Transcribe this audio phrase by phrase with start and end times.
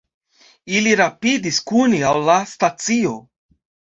[0.77, 3.13] Ili rapidis kune al la stacio.